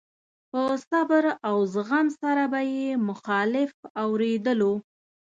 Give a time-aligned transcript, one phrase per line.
[0.51, 3.71] په صبر او زغم سره به يې مخالف
[4.03, 4.73] اورېدلو.